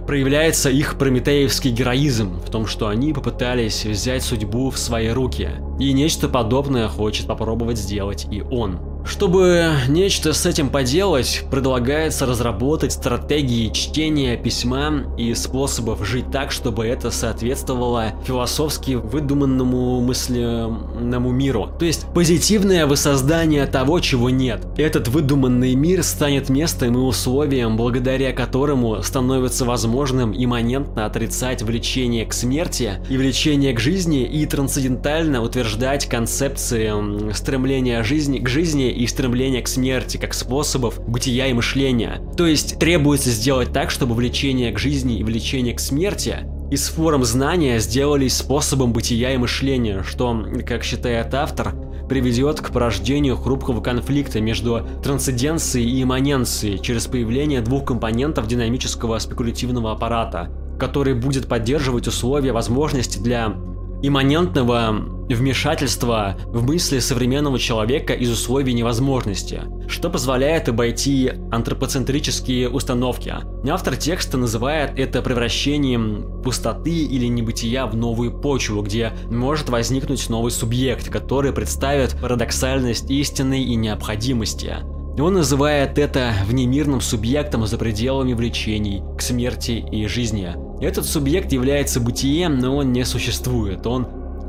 проявляется 0.06 0.70
их 0.70 0.98
прометеевский 0.98 1.70
героизм 1.70 2.38
в 2.40 2.50
том, 2.50 2.66
что 2.66 2.88
они 2.88 3.12
попытались 3.12 3.84
взять 3.84 4.22
судьбу 4.22 4.70
в 4.70 4.78
свои 4.78 5.08
руки. 5.08 5.50
И 5.78 5.92
нечто 5.92 6.28
подобное 6.28 6.88
хочет 6.88 7.26
попробовать 7.26 7.78
сделать 7.78 8.26
и 8.30 8.42
он. 8.42 8.97
Чтобы 9.08 9.70
нечто 9.88 10.34
с 10.34 10.44
этим 10.44 10.68
поделать, 10.68 11.44
предлагается 11.50 12.26
разработать 12.26 12.92
стратегии 12.92 13.70
чтения 13.70 14.36
письма 14.36 15.04
и 15.16 15.32
способов 15.34 16.06
жить 16.06 16.30
так, 16.30 16.52
чтобы 16.52 16.86
это 16.86 17.10
соответствовало 17.10 18.12
философски 18.26 18.92
выдуманному 18.92 20.02
мысленному 20.02 21.30
миру. 21.30 21.70
То 21.78 21.86
есть 21.86 22.04
позитивное 22.14 22.86
воссоздание 22.86 23.64
того, 23.66 23.98
чего 24.00 24.28
нет. 24.28 24.66
Этот 24.76 25.08
выдуманный 25.08 25.74
мир 25.74 26.02
станет 26.02 26.50
местом 26.50 26.94
и 26.94 26.98
условием, 26.98 27.78
благодаря 27.78 28.32
которому 28.32 29.02
становится 29.02 29.64
возможным 29.64 30.34
имманентно 30.36 31.06
отрицать 31.06 31.62
влечение 31.62 32.26
к 32.26 32.34
смерти 32.34 33.00
и 33.08 33.16
влечение 33.16 33.72
к 33.72 33.80
жизни 33.80 34.24
и 34.24 34.44
трансцендентально 34.44 35.42
утверждать 35.42 36.06
концепции 36.06 37.32
стремления 37.32 38.02
жизни 38.02 38.38
к 38.38 38.48
жизни 38.48 38.97
и 38.98 39.06
стремление 39.06 39.62
к 39.62 39.68
смерти 39.68 40.16
как 40.16 40.34
способов 40.34 41.00
бытия 41.06 41.46
и 41.46 41.52
мышления. 41.52 42.20
То 42.36 42.46
есть 42.46 42.78
требуется 42.78 43.30
сделать 43.30 43.72
так, 43.72 43.90
чтобы 43.90 44.14
влечение 44.14 44.72
к 44.72 44.78
жизни 44.78 45.18
и 45.18 45.24
влечение 45.24 45.74
к 45.74 45.80
смерти 45.80 46.46
из 46.70 46.88
форм 46.88 47.24
знания 47.24 47.80
сделались 47.80 48.36
способом 48.36 48.92
бытия 48.92 49.32
и 49.32 49.38
мышления, 49.38 50.02
что, 50.02 50.44
как 50.66 50.84
считает 50.84 51.32
автор, 51.32 51.74
приведет 52.10 52.60
к 52.60 52.70
порождению 52.70 53.36
хрупкого 53.36 53.80
конфликта 53.80 54.40
между 54.40 54.86
трансценденцией 55.02 55.88
и 55.88 56.02
имманенцией 56.02 56.78
через 56.78 57.06
появление 57.06 57.62
двух 57.62 57.86
компонентов 57.86 58.46
динамического 58.46 59.18
спекулятивного 59.18 59.92
аппарата, 59.92 60.50
который 60.78 61.14
будет 61.14 61.48
поддерживать 61.48 62.06
условия 62.06 62.52
возможности 62.52 63.18
для 63.18 63.54
имманентного 64.02 65.18
вмешательства 65.28 66.36
в 66.46 66.64
мысли 66.64 67.00
современного 67.00 67.58
человека 67.58 68.14
из 68.14 68.30
условий 68.30 68.72
невозможности, 68.72 69.62
что 69.88 70.08
позволяет 70.10 70.68
обойти 70.68 71.32
антропоцентрические 71.50 72.68
установки. 72.68 73.34
Автор 73.68 73.96
текста 73.96 74.38
называет 74.38 74.98
это 74.98 75.20
превращением 75.20 76.42
пустоты 76.42 77.04
или 77.04 77.26
небытия 77.26 77.86
в 77.86 77.96
новую 77.96 78.32
почву, 78.40 78.82
где 78.82 79.12
может 79.30 79.68
возникнуть 79.68 80.28
новый 80.30 80.50
субъект, 80.50 81.10
который 81.10 81.52
представит 81.52 82.18
парадоксальность 82.20 83.10
истины 83.10 83.62
и 83.62 83.74
необходимости. 83.74 84.76
Он 85.20 85.34
называет 85.34 85.98
это 85.98 86.32
внемирным 86.46 87.00
субъектом 87.00 87.66
за 87.66 87.76
пределами 87.78 88.34
влечений 88.34 89.02
к 89.16 89.22
смерти 89.22 89.84
и 89.90 90.06
жизни. 90.06 90.54
Этот 90.80 91.06
субъект 91.06 91.52
является 91.52 92.00
бытием, 92.00 92.58
но 92.58 92.76
он 92.76 92.92
не 92.92 93.04
существует. 93.04 93.86
Он 93.86 94.06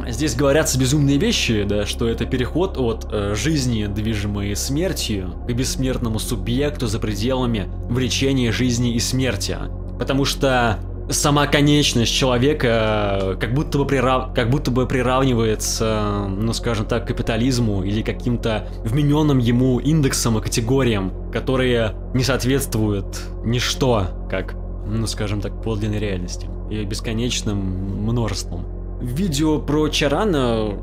Здесь 0.08 0.34
говорятся 0.34 0.80
безумные 0.80 1.18
вещи, 1.18 1.66
да, 1.68 1.86
что 1.86 2.08
это 2.08 2.26
переход 2.26 2.78
от 2.78 3.08
э, 3.12 3.36
жизни, 3.36 3.86
движимой 3.86 4.56
смертью, 4.56 5.36
к 5.48 5.52
бессмертному 5.52 6.20
субъекту 6.20 6.88
за 6.88 7.00
пределами 7.00 7.70
влечения 7.90 8.52
жизни 8.52 8.96
и 8.96 9.00
смерти. 9.00 9.58
Потому 10.00 10.24
что 10.24 10.80
сама 11.10 11.48
конечность 11.48 12.14
человека 12.14 13.38
как 13.40 13.54
будто 13.54 13.78
бы, 13.78 13.86
прирав... 13.86 14.34
как 14.34 14.50
будто 14.50 14.72
бы 14.72 14.86
приравнивается, 14.88 16.28
ну 16.30 16.54
скажем 16.54 16.86
так, 16.86 17.08
капитализму 17.08 17.84
или 17.84 18.02
каким-то 18.02 18.68
вмененным 18.84 19.40
ему 19.40 19.80
индексам 19.80 20.38
и 20.38 20.42
категориям, 20.42 21.32
которые 21.32 21.94
не 22.14 22.24
соответствуют 22.24 23.22
ничто, 23.44 24.08
как, 24.30 24.56
ну 24.88 25.08
скажем 25.08 25.42
так, 25.42 25.62
подлинной 25.62 26.00
реальности 26.00 26.48
и 26.70 26.84
бесконечным 26.84 27.58
множеством. 27.58 28.66
В 29.02 29.08
видео 29.08 29.60
про 29.60 29.88
Чарана 29.90 30.74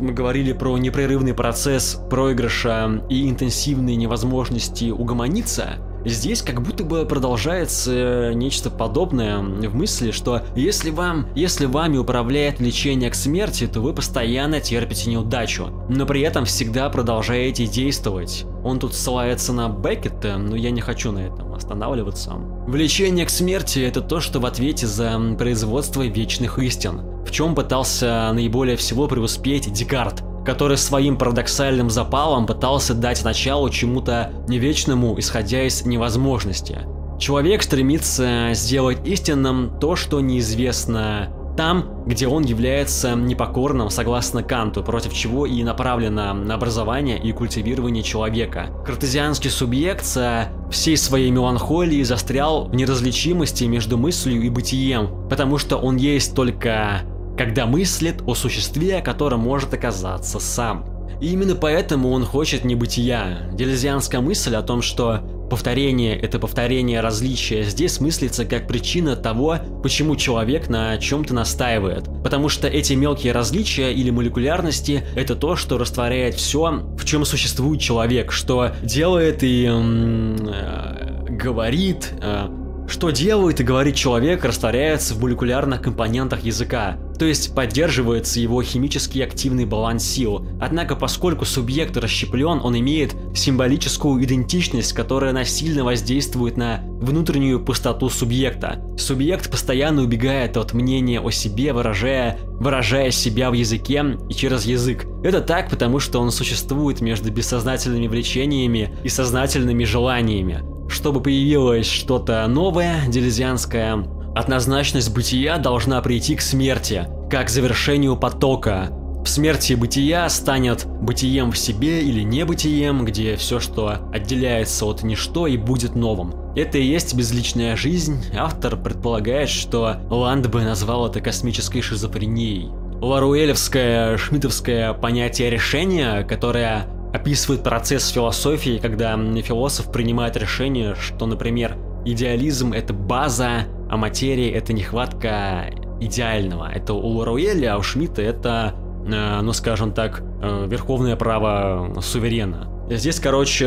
мы 0.00 0.12
говорили 0.12 0.52
про 0.52 0.76
непрерывный 0.78 1.34
процесс 1.34 2.00
проигрыша 2.10 3.02
и 3.08 3.28
интенсивные 3.28 3.96
невозможности 3.96 4.90
угомониться, 4.90 5.76
Здесь 6.04 6.42
как 6.42 6.62
будто 6.62 6.84
бы 6.84 7.04
продолжается 7.04 8.32
нечто 8.34 8.70
подобное 8.70 9.38
в 9.38 9.74
мысли, 9.74 10.10
что 10.10 10.42
если 10.56 10.90
вам, 10.90 11.26
если 11.34 11.66
вами 11.66 11.98
управляет 11.98 12.58
влечение 12.58 13.10
к 13.10 13.14
смерти, 13.14 13.66
то 13.66 13.80
вы 13.80 13.92
постоянно 13.92 14.60
терпите 14.60 15.10
неудачу, 15.10 15.68
но 15.88 16.06
при 16.06 16.22
этом 16.22 16.44
всегда 16.44 16.88
продолжаете 16.88 17.66
действовать. 17.66 18.44
Он 18.64 18.78
тут 18.78 18.94
ссылается 18.94 19.52
на 19.52 19.68
Беккета, 19.68 20.36
но 20.38 20.56
я 20.56 20.70
не 20.70 20.80
хочу 20.80 21.12
на 21.12 21.20
этом 21.20 21.54
останавливаться. 21.54 22.32
Влечение 22.66 23.26
к 23.26 23.30
смерти– 23.30 23.78
это 23.80 24.00
то, 24.00 24.20
что 24.20 24.40
в 24.40 24.46
ответе 24.46 24.86
за 24.86 25.18
производство 25.38 26.02
вечных 26.06 26.58
истин, 26.58 27.00
в 27.26 27.30
чем 27.30 27.54
пытался 27.54 28.30
наиболее 28.32 28.76
всего 28.76 29.06
преуспеть 29.06 29.72
Декарт– 29.72 30.22
который 30.44 30.76
своим 30.76 31.16
парадоксальным 31.16 31.90
запалом 31.90 32.46
пытался 32.46 32.94
дать 32.94 33.24
начало 33.24 33.70
чему-то 33.70 34.32
невечному, 34.48 35.18
исходя 35.18 35.64
из 35.64 35.84
невозможности. 35.84 36.80
Человек 37.18 37.62
стремится 37.62 38.50
сделать 38.54 39.06
истинным 39.06 39.78
то, 39.78 39.94
что 39.94 40.20
неизвестно 40.20 41.30
там, 41.56 42.04
где 42.06 42.26
он 42.26 42.44
является 42.44 43.14
непокорным, 43.14 43.90
согласно 43.90 44.42
Канту, 44.42 44.82
против 44.82 45.12
чего 45.12 45.44
и 45.44 45.62
направлено 45.62 46.32
на 46.32 46.54
образование 46.54 47.18
и 47.18 47.32
культивирование 47.32 48.02
человека. 48.02 48.68
Картезианский 48.86 49.50
субъект 49.50 50.04
со 50.06 50.48
всей 50.70 50.96
своей 50.96 51.30
меланхолией 51.30 52.04
застрял 52.04 52.64
в 52.64 52.74
неразличимости 52.74 53.64
между 53.64 53.98
мыслью 53.98 54.40
и 54.40 54.48
бытием, 54.48 55.28
потому 55.28 55.58
что 55.58 55.76
он 55.76 55.96
есть 55.96 56.34
только 56.34 57.02
когда 57.40 57.64
мыслит 57.64 58.16
о 58.26 58.34
существе, 58.34 59.00
которое 59.00 59.38
может 59.38 59.72
оказаться 59.72 60.38
сам. 60.38 60.84
И 61.22 61.28
именно 61.28 61.54
поэтому 61.54 62.10
он 62.10 62.26
хочет 62.26 62.66
небытия. 62.66 63.50
Делезианская 63.54 64.20
мысль 64.20 64.54
о 64.56 64.60
том, 64.60 64.82
что 64.82 65.20
повторение– 65.48 66.18
это 66.20 66.38
повторение 66.38 67.00
различия, 67.00 67.62
здесь 67.62 67.98
мыслится 67.98 68.44
как 68.44 68.68
причина 68.68 69.16
того, 69.16 69.56
почему 69.82 70.16
человек 70.16 70.68
на 70.68 70.98
чем-то 70.98 71.32
настаивает. 71.32 72.10
Потому 72.22 72.50
что 72.50 72.68
эти 72.68 72.92
мелкие 72.92 73.32
различия 73.32 73.90
или 73.90 74.10
молекулярности– 74.10 75.02
это 75.16 75.34
то, 75.34 75.56
что 75.56 75.78
растворяет 75.78 76.34
все, 76.34 76.82
в 76.98 77.06
чем 77.06 77.24
существует 77.24 77.80
человек, 77.80 78.32
что 78.32 78.72
делает 78.82 79.42
и 79.42 79.66
э, 79.66 81.26
говорит, 81.30 82.12
э, 82.20 82.50
что 82.86 83.08
делает 83.08 83.60
и 83.60 83.64
говорит 83.64 83.94
человек, 83.94 84.44
растворяется 84.44 85.14
в 85.14 85.22
молекулярных 85.22 85.80
компонентах 85.80 86.44
языка, 86.44 86.98
то 87.20 87.26
есть 87.26 87.54
поддерживается 87.54 88.40
его 88.40 88.62
химически 88.62 89.18
активный 89.18 89.66
баланс 89.66 90.04
сил. 90.04 90.46
Однако, 90.58 90.96
поскольку 90.96 91.44
субъект 91.44 91.94
расщеплен, 91.98 92.62
он 92.64 92.78
имеет 92.78 93.14
символическую 93.34 94.24
идентичность, 94.24 94.94
которая 94.94 95.34
насильно 95.34 95.84
воздействует 95.84 96.56
на 96.56 96.80
внутреннюю 96.82 97.62
пустоту 97.62 98.08
субъекта. 98.08 98.82
Субъект 98.96 99.50
постоянно 99.50 100.00
убегает 100.00 100.56
от 100.56 100.72
мнения 100.72 101.20
о 101.20 101.30
себе, 101.30 101.74
выражая, 101.74 102.38
выражая 102.58 103.10
себя 103.10 103.50
в 103.50 103.52
языке 103.52 104.02
и 104.30 104.32
через 104.32 104.64
язык. 104.64 105.04
Это 105.22 105.42
так, 105.42 105.68
потому 105.68 105.98
что 105.98 106.20
он 106.20 106.30
существует 106.30 107.02
между 107.02 107.30
бессознательными 107.30 108.08
влечениями 108.08 108.96
и 109.04 109.10
сознательными 109.10 109.84
желаниями 109.84 110.64
чтобы 110.90 111.22
появилось 111.22 111.86
что-то 111.86 112.44
новое, 112.48 113.06
делезианское, 113.06 114.04
однозначность 114.34 115.12
бытия 115.12 115.58
должна 115.58 116.00
прийти 116.02 116.36
к 116.36 116.40
смерти, 116.40 117.06
как 117.30 117.48
завершению 117.48 118.16
потока. 118.16 118.88
В 119.24 119.28
смерти 119.28 119.74
бытия 119.74 120.28
станет 120.30 120.86
бытием 120.86 121.52
в 121.52 121.58
себе 121.58 122.02
или 122.02 122.22
небытием, 122.22 123.04
где 123.04 123.36
все, 123.36 123.60
что 123.60 123.98
отделяется 124.12 124.86
от 124.86 125.02
ничто 125.02 125.46
и 125.46 125.56
будет 125.56 125.94
новым. 125.94 126.34
Это 126.56 126.78
и 126.78 126.84
есть 126.84 127.14
безличная 127.14 127.76
жизнь. 127.76 128.24
Автор 128.36 128.76
предполагает, 128.76 129.50
что 129.50 129.96
Ланд 130.10 130.48
бы 130.48 130.62
назвал 130.64 131.06
это 131.06 131.20
космической 131.20 131.82
шизофренией. 131.82 132.70
Ларуэлевское, 133.00 134.16
шмидтовское 134.16 134.92
понятие 134.94 135.50
решения, 135.50 136.22
которое 136.24 136.86
описывает 137.12 137.62
процесс 137.62 138.08
философии, 138.08 138.78
когда 138.80 139.16
философ 139.42 139.92
принимает 139.92 140.36
решение, 140.36 140.94
что, 140.94 141.26
например, 141.26 141.76
идеализм— 142.04 142.72
это 142.74 142.92
база, 142.92 143.66
а 143.90 143.96
материя— 143.96 144.50
это 144.52 144.72
нехватка 144.72 145.70
идеального. 146.00 146.70
Это 146.72 146.94
у 146.94 147.18
Лоруэля, 147.18 147.74
а 147.74 147.78
у 147.78 147.82
Шмидта 147.82 148.22
это, 148.22 148.74
э, 149.04 149.40
ну 149.42 149.52
скажем 149.52 149.92
так, 149.92 150.22
э, 150.40 150.66
верховное 150.68 151.16
право 151.16 152.00
суверена. 152.00 152.68
Здесь, 152.88 153.18
короче, 153.18 153.66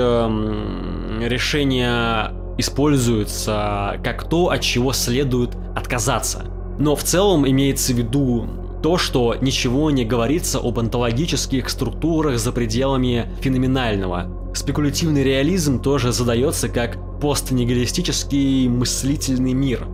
решение 1.21 2.31
используется 2.57 3.99
как 4.03 4.29
то, 4.29 4.49
от 4.49 4.61
чего 4.61 4.93
следует 4.93 5.57
отказаться. 5.75 6.45
Но 6.79 6.95
в 6.95 7.03
целом 7.03 7.47
имеется 7.47 7.93
в 7.93 7.97
виду 7.97 8.47
то, 8.81 8.97
что 8.97 9.35
ничего 9.41 9.91
не 9.91 10.05
говорится 10.05 10.59
об 10.59 10.79
онтологических 10.79 11.69
структурах 11.69 12.39
за 12.39 12.51
пределами 12.53 13.27
феноменального. 13.41 14.53
Спекулятивный 14.53 15.23
реализм 15.23 15.81
тоже 15.81 16.13
задается 16.13 16.69
как 16.69 16.97
постнигилистический 17.19 18.67
мыслительный 18.67 19.53
мир, 19.53 19.87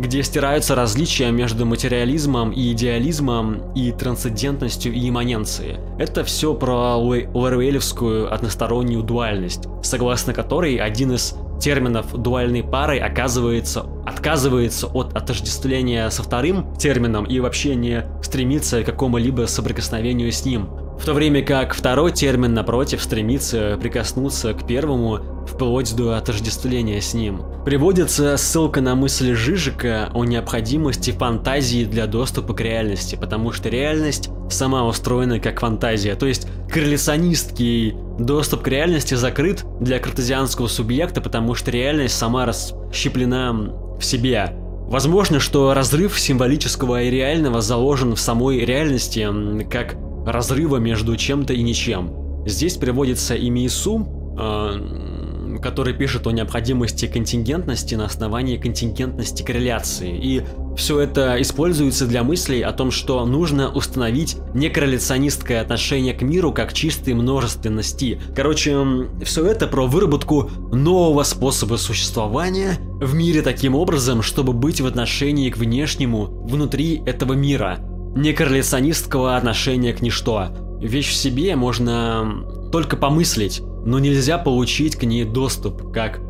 где 0.00 0.22
стираются 0.22 0.74
различия 0.74 1.30
между 1.30 1.66
материализмом 1.66 2.50
и 2.50 2.72
идеализмом 2.72 3.72
и 3.74 3.92
трансцендентностью 3.92 4.92
и 4.92 5.08
имманенцией. 5.08 5.78
Это 5.98 6.24
все 6.24 6.54
про 6.54 6.96
ларуэлевскую 6.96 8.32
одностороннюю 8.32 9.02
дуальность, 9.02 9.64
согласно 9.82 10.32
которой 10.32 10.76
один 10.76 11.12
из 11.12 11.34
терминов 11.60 12.12
дуальной 12.14 12.62
пары 12.62 12.98
оказывается, 12.98 13.86
отказывается 14.04 14.86
от 14.86 15.16
отождествления 15.16 16.08
со 16.10 16.22
вторым 16.22 16.74
термином 16.76 17.24
и 17.24 17.40
вообще 17.40 17.74
не 17.74 18.04
стремится 18.22 18.82
к 18.82 18.86
какому-либо 18.86 19.46
соприкосновению 19.46 20.30
с 20.32 20.44
ним. 20.44 20.68
В 20.98 21.04
то 21.04 21.12
время 21.12 21.44
как 21.44 21.74
второй 21.74 22.12
термин, 22.12 22.54
напротив, 22.54 23.02
стремится 23.02 23.78
прикоснуться 23.80 24.54
к 24.54 24.66
первому 24.66 25.35
вплоть 25.46 25.94
до 25.94 26.16
отождествления 26.16 27.00
с 27.00 27.14
ним. 27.14 27.42
Приводится 27.64 28.36
ссылка 28.36 28.80
на 28.80 28.94
мысль 28.94 29.34
Жижика 29.34 30.10
о 30.14 30.24
необходимости 30.24 31.10
фантазии 31.10 31.84
для 31.84 32.06
доступа 32.06 32.54
к 32.54 32.60
реальности, 32.60 33.16
потому 33.16 33.52
что 33.52 33.68
реальность 33.68 34.30
сама 34.50 34.86
устроена 34.86 35.40
как 35.40 35.60
фантазия, 35.60 36.14
то 36.14 36.26
есть 36.26 36.46
корреляционистский 36.70 37.94
доступ 38.18 38.62
к 38.62 38.68
реальности 38.68 39.14
закрыт 39.14 39.64
для 39.80 39.98
картезианского 39.98 40.68
субъекта, 40.68 41.20
потому 41.20 41.54
что 41.54 41.70
реальность 41.70 42.16
сама 42.16 42.46
расщеплена 42.46 43.52
в 43.98 44.04
себе. 44.04 44.52
Возможно, 44.88 45.40
что 45.40 45.74
разрыв 45.74 46.18
символического 46.18 47.02
и 47.02 47.10
реального 47.10 47.60
заложен 47.60 48.14
в 48.14 48.20
самой 48.20 48.64
реальности, 48.64 49.28
как 49.68 49.96
разрыва 50.24 50.76
между 50.76 51.16
чем-то 51.16 51.52
и 51.52 51.62
ничем. 51.62 52.44
Здесь 52.46 52.76
приводится 52.76 53.34
и 53.34 53.50
Миису, 53.50 54.36
э, 54.38 55.15
который 55.58 55.94
пишет 55.94 56.26
о 56.26 56.30
необходимости 56.30 57.06
контингентности 57.06 57.94
на 57.94 58.04
основании 58.06 58.56
контингентности 58.56 59.42
корреляции. 59.42 60.18
И 60.20 60.42
все 60.76 61.00
это 61.00 61.40
используется 61.40 62.06
для 62.06 62.22
мыслей 62.22 62.62
о 62.62 62.72
том, 62.72 62.90
что 62.90 63.24
нужно 63.24 63.70
установить 63.70 64.36
некорреляционистское 64.54 65.60
отношение 65.60 66.14
к 66.14 66.22
миру 66.22 66.52
как 66.52 66.72
чистой 66.72 67.14
множественности. 67.14 68.20
Короче, 68.34 68.76
все 69.24 69.46
это 69.46 69.66
про 69.66 69.86
выработку 69.86 70.50
нового 70.72 71.22
способа 71.22 71.76
существования 71.76 72.78
в 73.00 73.14
мире 73.14 73.42
таким 73.42 73.74
образом, 73.74 74.22
чтобы 74.22 74.52
быть 74.52 74.80
в 74.80 74.86
отношении 74.86 75.50
к 75.50 75.56
внешнему 75.56 76.26
внутри 76.46 77.02
этого 77.06 77.32
мира 77.32 77.78
некорреляционистского 78.16 79.36
отношения 79.36 79.92
к 79.92 80.00
ничто. 80.00 80.48
Вещь 80.80 81.10
в 81.10 81.14
себе 81.14 81.56
можно 81.56 82.44
только 82.70 82.96
помыслить, 82.96 83.62
но 83.84 83.98
нельзя 83.98 84.38
получить 84.38 84.96
к 84.96 85.04
ней 85.04 85.24
доступ, 85.24 85.92
как 85.92 86.20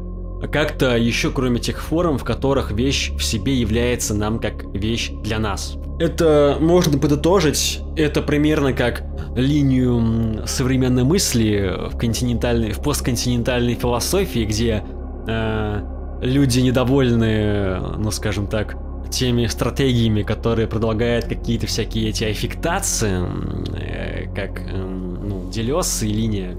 как-то 0.53 0.97
еще 0.97 1.31
кроме 1.31 1.61
тех 1.61 1.83
форм, 1.83 2.19
в 2.19 2.25
которых 2.25 2.71
вещь 2.71 3.11
в 3.13 3.23
себе 3.23 3.55
является 3.55 4.15
нам 4.15 4.39
как 4.39 4.65
вещь 4.75 5.11
для 5.23 5.39
нас. 5.39 5.77
Это 5.99 6.59
можно 6.61 6.99
подытожить, 6.99 7.81
это 7.97 8.21
примерно 8.21 8.75
как 8.75 9.03
линию 9.35 10.47
современной 10.47 11.05
мысли 11.05 11.73
в 11.91 11.97
континентальной, 11.97 12.73
в 12.73 12.81
постконтинентальной 12.81 13.75
философии, 13.75 14.45
где 14.45 14.85
э, 15.27 15.81
люди 16.21 16.61
недовольны, 16.61 17.81
ну 17.97 18.11
скажем 18.11 18.47
так, 18.47 18.77
теми 19.11 19.47
стратегиями, 19.47 20.23
которые 20.23 20.69
предлагают 20.69 21.27
какие-то 21.27 21.67
всякие 21.67 22.11
эти 22.11 22.25
аффектации, 22.25 23.25
э, 23.79 24.35
как 24.35 24.61
э, 24.61 25.06
Делес 25.51 26.03
и 26.03 26.09
линия 26.09 26.57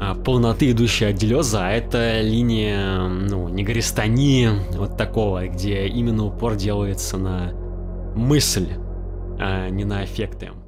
э, 0.00 0.14
полноты, 0.24 0.70
идущая 0.70 1.10
от 1.10 1.16
Делеза, 1.16 1.66
а 1.66 1.70
это 1.70 2.20
линия 2.20 3.08
ну, 3.08 3.48
негористонии, 3.48 4.50
вот 4.76 4.96
такого, 4.96 5.46
где 5.48 5.86
именно 5.86 6.26
упор 6.26 6.56
делается 6.56 7.16
на 7.16 7.52
мысль, 8.14 8.68
а 9.38 9.68
не 9.68 9.84
на 9.84 10.04
эффекты. 10.04 10.50